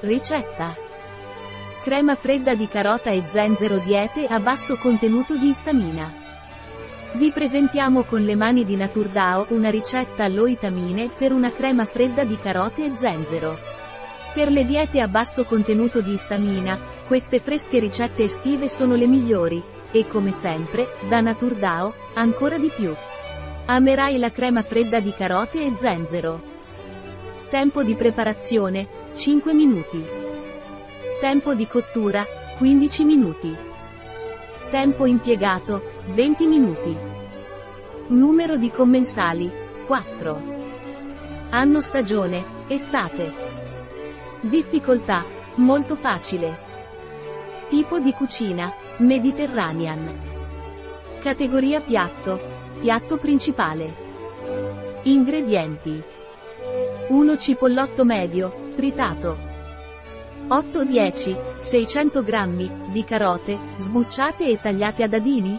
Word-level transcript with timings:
Ricetta. 0.00 0.76
Crema 1.82 2.14
fredda 2.14 2.54
di 2.54 2.68
carota 2.68 3.10
e 3.10 3.22
zenzero 3.26 3.78
diete 3.78 4.26
a 4.26 4.38
basso 4.40 4.76
contenuto 4.76 5.36
di 5.36 5.48
istamina. 5.48 6.12
Vi 7.14 7.30
presentiamo 7.30 8.02
con 8.02 8.22
le 8.22 8.34
mani 8.34 8.66
di 8.66 8.76
Naturdao 8.76 9.46
una 9.50 9.70
ricetta 9.70 10.24
all'oitamine 10.24 11.08
per 11.08 11.32
una 11.32 11.50
crema 11.50 11.86
fredda 11.86 12.24
di 12.24 12.38
carote 12.38 12.84
e 12.84 12.92
zenzero. 12.94 13.58
Per 14.34 14.50
le 14.50 14.66
diete 14.66 15.00
a 15.00 15.08
basso 15.08 15.44
contenuto 15.44 16.02
di 16.02 16.12
istamina, 16.12 16.78
queste 17.06 17.38
fresche 17.38 17.78
ricette 17.78 18.24
estive 18.24 18.68
sono 18.68 18.96
le 18.96 19.06
migliori, 19.06 19.62
e 19.92 20.06
come 20.06 20.30
sempre, 20.30 20.88
da 21.08 21.22
Naturdao, 21.22 21.94
ancora 22.14 22.58
di 22.58 22.70
più. 22.74 22.94
Amerai 23.64 24.18
la 24.18 24.30
crema 24.30 24.60
fredda 24.60 25.00
di 25.00 25.14
carote 25.14 25.64
e 25.64 25.72
zenzero. 25.74 26.55
Tempo 27.48 27.84
di 27.84 27.94
preparazione, 27.94 28.88
5 29.14 29.54
minuti. 29.54 30.04
Tempo 31.20 31.54
di 31.54 31.68
cottura, 31.68 32.26
15 32.58 33.04
minuti. 33.04 33.56
Tempo 34.68 35.06
impiegato, 35.06 35.92
20 36.06 36.46
minuti. 36.46 36.96
Numero 38.08 38.56
di 38.56 38.68
commensali, 38.72 39.48
4. 39.86 40.42
Anno 41.50 41.80
stagione, 41.80 42.44
estate. 42.66 43.32
Difficoltà, 44.40 45.24
molto 45.54 45.94
facile. 45.94 46.58
Tipo 47.68 48.00
di 48.00 48.10
cucina, 48.10 48.74
Mediterranean. 48.96 50.18
Categoria 51.20 51.80
piatto, 51.80 52.40
piatto 52.80 53.18
principale. 53.18 53.94
Ingredienti. 55.02 56.14
1 57.08 57.36
cipollotto 57.36 58.04
medio, 58.04 58.72
tritato. 58.74 59.38
8-10, 60.48 61.56
600 61.58 62.24
g, 62.24 62.90
di 62.90 63.04
carote, 63.04 63.56
sbucciate 63.76 64.48
e 64.48 64.60
tagliate 64.60 65.04
a 65.04 65.06
dadini. 65.06 65.56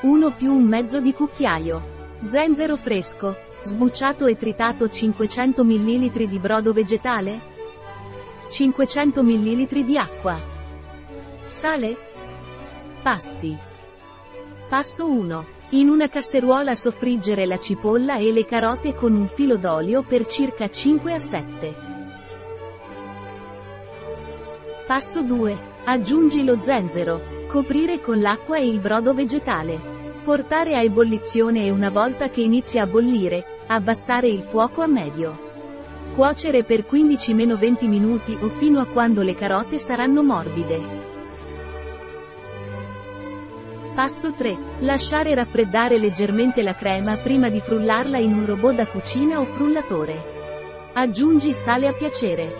1 0.00 0.30
più 0.32 0.52
un 0.52 0.64
mezzo 0.64 1.00
di 1.00 1.12
cucchiaio. 1.12 1.90
Zenzero 2.24 2.74
fresco, 2.76 3.36
sbucciato 3.62 4.26
e 4.26 4.36
tritato 4.36 4.88
500 4.88 5.62
ml 5.62 6.26
di 6.26 6.38
brodo 6.40 6.72
vegetale. 6.72 7.38
500 8.48 9.22
ml 9.22 9.84
di 9.84 9.96
acqua. 9.96 10.40
Sale. 11.46 11.96
Passi. 13.00 13.56
Passo 14.68 15.06
1. 15.06 15.61
In 15.74 15.88
una 15.88 16.06
casseruola 16.06 16.74
soffriggere 16.74 17.46
la 17.46 17.58
cipolla 17.58 18.16
e 18.16 18.30
le 18.30 18.44
carote 18.44 18.94
con 18.94 19.14
un 19.14 19.26
filo 19.26 19.56
d'olio 19.56 20.02
per 20.02 20.26
circa 20.26 20.68
5 20.68 21.14
a 21.14 21.18
7. 21.18 21.74
Passo 24.86 25.22
2. 25.22 25.58
Aggiungi 25.84 26.44
lo 26.44 26.60
zenzero. 26.60 27.46
Coprire 27.48 28.02
con 28.02 28.20
l'acqua 28.20 28.58
e 28.58 28.68
il 28.68 28.80
brodo 28.80 29.14
vegetale. 29.14 29.80
Portare 30.22 30.74
a 30.74 30.82
ebollizione 30.82 31.64
e 31.64 31.70
una 31.70 31.88
volta 31.88 32.28
che 32.28 32.42
inizia 32.42 32.82
a 32.82 32.86
bollire, 32.86 33.62
abbassare 33.68 34.28
il 34.28 34.42
fuoco 34.42 34.82
a 34.82 34.86
medio. 34.86 35.50
Cuocere 36.14 36.64
per 36.64 36.84
15-20 36.84 37.88
minuti 37.88 38.36
o 38.38 38.48
fino 38.50 38.78
a 38.78 38.84
quando 38.84 39.22
le 39.22 39.34
carote 39.34 39.78
saranno 39.78 40.22
morbide. 40.22 41.01
Passo 43.94 44.32
3. 44.32 44.56
Lasciare 44.78 45.34
raffreddare 45.34 45.98
leggermente 45.98 46.62
la 46.62 46.74
crema 46.74 47.16
prima 47.16 47.50
di 47.50 47.60
frullarla 47.60 48.16
in 48.16 48.32
un 48.32 48.46
robot 48.46 48.74
da 48.74 48.86
cucina 48.86 49.38
o 49.38 49.44
frullatore. 49.44 50.90
Aggiungi 50.94 51.52
sale 51.52 51.86
a 51.88 51.92
piacere. 51.92 52.56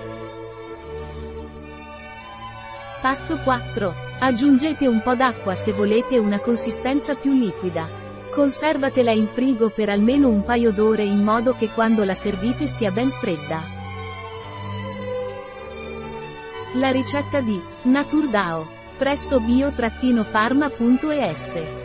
Passo 3.01 3.39
4. 3.39 3.95
Aggiungete 4.19 4.87
un 4.87 5.01
po' 5.01 5.15
d'acqua 5.15 5.55
se 5.55 5.73
volete 5.73 6.19
una 6.19 6.39
consistenza 6.39 7.15
più 7.15 7.33
liquida. 7.33 7.89
Conservatela 8.31 9.13
in 9.13 9.27
frigo 9.27 9.71
per 9.71 9.89
almeno 9.89 10.29
un 10.29 10.43
paio 10.43 10.71
d'ore 10.71 11.05
in 11.05 11.23
modo 11.23 11.55
che 11.55 11.71
quando 11.71 12.05
la 12.05 12.15
servite 12.15 12.67
sia 12.67 12.91
ben 12.91 13.11
fredda. 13.11 13.63
La 16.75 16.91
ricetta 16.91 17.41
di 17.41 17.59
Naturdao 17.85 18.81
presso 19.03 19.41
bio-pharma.es 19.41 21.82